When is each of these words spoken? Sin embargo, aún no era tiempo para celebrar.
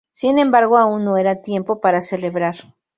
Sin 0.11 0.39
embargo, 0.39 0.79
aún 0.79 1.03
no 1.05 1.15
era 1.17 1.43
tiempo 1.43 1.79
para 1.79 2.01
celebrar. 2.01 2.55